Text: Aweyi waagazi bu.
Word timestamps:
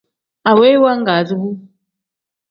Aweyi 0.49 0.81
waagazi 0.83 1.33
bu. 1.39 1.49